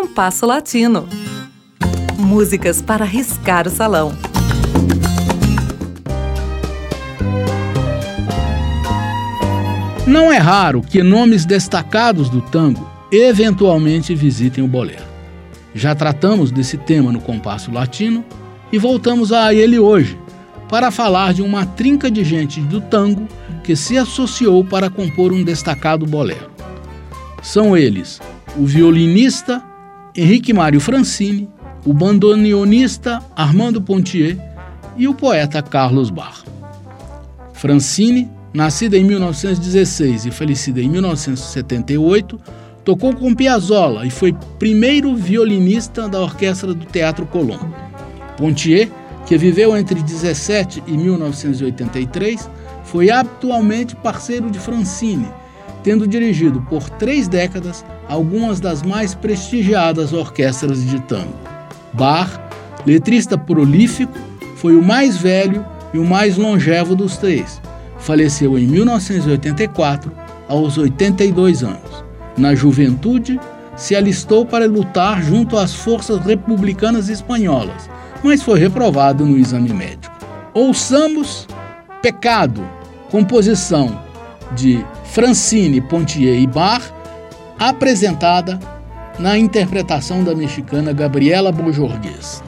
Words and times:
Compasso 0.00 0.46
Latino. 0.46 1.08
Músicas 2.16 2.80
para 2.80 3.04
riscar 3.04 3.66
o 3.66 3.70
salão. 3.70 4.16
Não 10.06 10.32
é 10.32 10.38
raro 10.38 10.82
que 10.82 11.02
nomes 11.02 11.44
destacados 11.44 12.30
do 12.30 12.40
tango 12.40 12.88
eventualmente 13.10 14.14
visitem 14.14 14.62
o 14.62 14.68
bolero. 14.68 15.02
Já 15.74 15.96
tratamos 15.96 16.52
desse 16.52 16.78
tema 16.78 17.10
no 17.10 17.20
Compasso 17.20 17.72
Latino 17.72 18.24
e 18.70 18.78
voltamos 18.78 19.32
a 19.32 19.52
ele 19.52 19.80
hoje 19.80 20.16
para 20.68 20.92
falar 20.92 21.34
de 21.34 21.42
uma 21.42 21.66
trinca 21.66 22.08
de 22.08 22.22
gente 22.22 22.60
do 22.60 22.80
tango 22.80 23.26
que 23.64 23.74
se 23.74 23.98
associou 23.98 24.64
para 24.64 24.88
compor 24.88 25.32
um 25.32 25.42
destacado 25.42 26.06
bolero. 26.06 26.48
São 27.42 27.76
eles 27.76 28.20
o 28.56 28.64
violinista 28.64 29.60
Henrique 30.18 30.52
Mário 30.52 30.80
Francini, 30.80 31.48
o 31.86 31.94
bandoneonista 31.94 33.20
Armando 33.36 33.80
Pontier 33.80 34.36
e 34.96 35.06
o 35.06 35.14
poeta 35.14 35.62
Carlos 35.62 36.10
Barr. 36.10 36.42
Francini, 37.52 38.28
nascida 38.52 38.98
em 38.98 39.04
1916 39.04 40.26
e 40.26 40.32
falecida 40.32 40.80
em 40.80 40.88
1978, 40.88 42.36
tocou 42.84 43.14
com 43.14 43.32
Piazzolla 43.32 44.04
e 44.04 44.10
foi 44.10 44.34
primeiro 44.58 45.14
violinista 45.14 46.08
da 46.08 46.20
orquestra 46.20 46.74
do 46.74 46.84
Teatro 46.84 47.24
Colón. 47.24 47.70
Pontier, 48.36 48.90
que 49.24 49.38
viveu 49.38 49.76
entre 49.76 50.02
17 50.02 50.82
e 50.84 50.96
1983, 50.98 52.50
foi 52.82 53.08
atualmente 53.08 53.94
parceiro 53.94 54.50
de 54.50 54.58
Francini, 54.58 55.28
tendo 55.82 56.06
dirigido 56.06 56.60
por 56.62 56.88
três 56.90 57.28
décadas 57.28 57.84
algumas 58.08 58.60
das 58.60 58.82
mais 58.82 59.14
prestigiadas 59.14 60.12
orquestras 60.12 60.84
de 60.84 61.00
tango. 61.00 61.34
Bach, 61.92 62.30
letrista 62.86 63.36
prolífico, 63.36 64.18
foi 64.56 64.74
o 64.76 64.82
mais 64.82 65.16
velho 65.16 65.64
e 65.92 65.98
o 65.98 66.04
mais 66.04 66.36
longevo 66.36 66.94
dos 66.94 67.16
três. 67.16 67.60
Faleceu 67.98 68.58
em 68.58 68.66
1984, 68.66 70.10
aos 70.48 70.78
82 70.78 71.62
anos. 71.62 72.04
Na 72.36 72.54
juventude, 72.54 73.38
se 73.76 73.94
alistou 73.94 74.44
para 74.44 74.66
lutar 74.66 75.22
junto 75.22 75.56
às 75.56 75.74
forças 75.74 76.24
republicanas 76.24 77.08
espanholas, 77.08 77.88
mas 78.22 78.42
foi 78.42 78.58
reprovado 78.58 79.24
no 79.24 79.38
exame 79.38 79.72
médico. 79.72 80.16
Ouçamos 80.52 81.46
Pecado, 82.02 82.64
composição 83.10 84.00
de 84.54 84.84
Francine 85.10 85.80
Pontier 85.80 86.38
e 86.38 86.46
Bar, 86.46 86.82
apresentada 87.58 88.58
na 89.18 89.36
interpretação 89.36 90.22
da 90.22 90.34
mexicana 90.34 90.92
Gabriela 90.92 91.50
Bojorgues. 91.50 92.42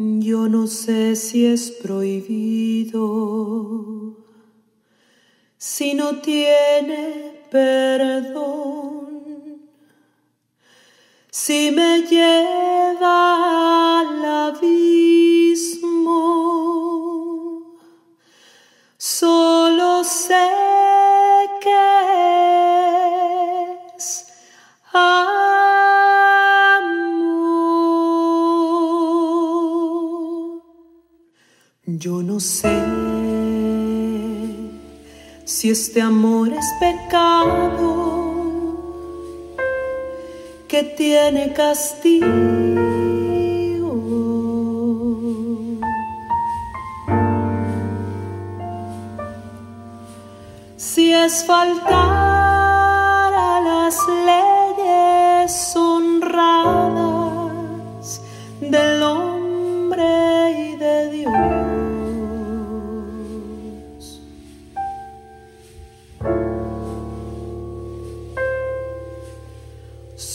Yo 0.00 0.48
no 0.48 0.68
sé 0.68 1.16
si 1.16 1.44
es 1.44 1.72
prohibido, 1.72 2.96
si 5.56 5.94
no 5.94 6.20
tiene 6.20 7.42
perdón, 7.50 9.08
si 11.32 11.72
me 11.72 12.02
lleva 12.02 13.98
al 13.98 14.24
abismo, 14.24 14.27
Yo 31.90 32.22
no 32.22 32.38
sé 32.38 32.68
si 35.46 35.70
este 35.70 36.02
amor 36.02 36.52
es 36.52 36.66
pecado 36.78 37.86
que 40.68 40.82
tiene 40.82 41.54
castigo. 41.54 42.26
Si 50.76 51.10
es 51.14 51.42
faltar 51.46 51.88
a 53.32 53.60
las 53.64 53.96
leyes 54.26 55.52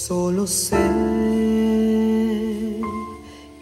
Solo 0.07 0.47
sé 0.47 0.75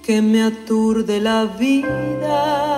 que 0.02 0.24
me 0.24 0.42
aturde 0.42 1.20
la 1.20 1.46
vida 1.46 2.71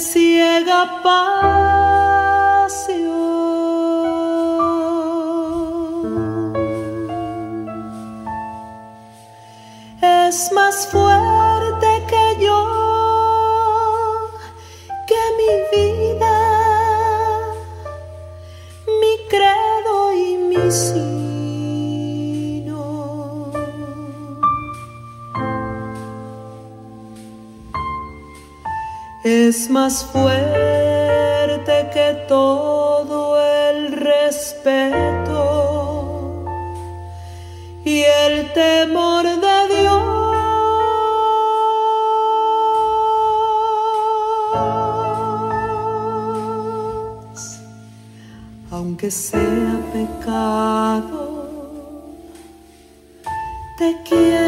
ciega 0.00 1.02
pasión. 1.02 1.88
Es 10.00 10.52
más 10.52 10.86
fuerte 10.88 12.04
que 12.08 12.44
yo, 12.44 12.66
que 15.06 15.20
mi 15.38 15.52
vida, 15.76 16.36
mi 18.86 19.14
credo 19.28 20.12
y 20.12 20.36
mi 20.36 20.70
sí. 20.70 21.17
Es 29.28 29.68
más 29.68 30.04
fuerte 30.06 31.88
todo 32.26 33.38
el 33.40 33.92
respeto. 33.92 35.44
Y 37.84 38.02
el 38.02 38.52
temor 38.52 39.24
de 39.24 39.68
Dios, 39.76 40.04
aunque 48.70 49.10
sea 49.10 49.80
pecado, 49.92 51.18
te 53.78 53.96
quiero, 54.08 54.47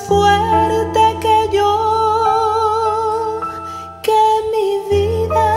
fuerte 0.00 1.00
que 1.20 1.48
yo, 1.52 3.40
que 4.02 4.20
mi 4.52 4.68
vida, 4.90 5.50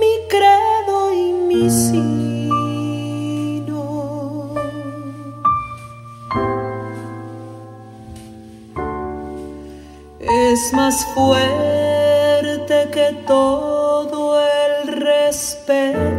mi 0.00 0.14
credo 0.28 1.12
y 1.12 1.32
mi 1.32 1.70
sino. 1.70 2.10
Es 10.20 10.72
más 10.72 11.04
fuerte 11.14 12.88
que 12.92 13.24
todo 13.26 14.40
el 14.40 14.88
respeto 15.00 16.09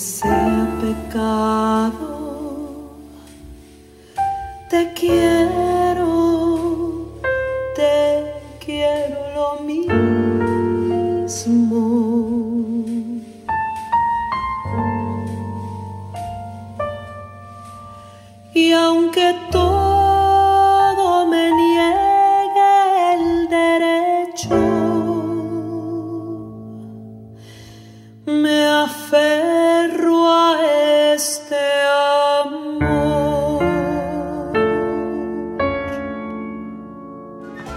Sea 0.00 0.66
pecado, 0.80 1.92
te 4.70 4.94
quiero, 4.94 5.79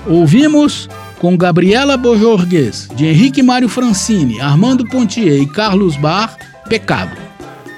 Ouvimos 0.06 0.90
com 1.20 1.38
Gabriela 1.38 1.96
Bojorgues, 1.96 2.90
de 2.96 3.06
Henrique 3.06 3.42
Mário 3.42 3.70
Francini, 3.70 4.42
Armando 4.42 4.86
Pontier 4.86 5.42
e 5.42 5.48
Carlos 5.48 5.96
Bar, 5.96 6.36
Pecado. 6.68 7.16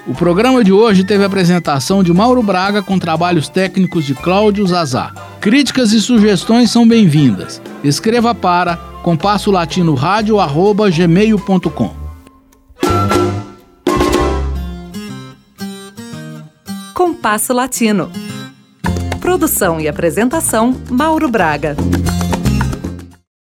O 0.06 0.14
programa 0.14 0.62
de 0.64 0.72
hoje 0.72 1.04
teve 1.04 1.22
a 1.24 1.26
apresentação 1.26 2.02
de 2.02 2.12
Mauro 2.12 2.42
Braga 2.42 2.82
com 2.82 2.98
trabalhos 2.98 3.48
técnicos 3.48 4.04
de 4.04 4.14
Cláudio 4.14 4.66
Zazá. 4.66 5.12
Críticas 5.40 5.92
e 5.92 6.00
sugestões 6.00 6.70
são 6.70 6.86
bem-vindas. 6.86 7.60
Escreva 7.84 8.34
para 8.34 8.76
compasso 9.02 9.50
latino 9.50 9.94
rádio 9.94 10.40
arroba 10.40 10.90
gmail.com. 10.90 11.94
Compasso 16.92 17.52
Latino. 17.52 18.10
Produção 19.20 19.80
e 19.80 19.88
apresentação 19.88 20.74
Mauro 20.88 21.28
Braga. 21.28 21.76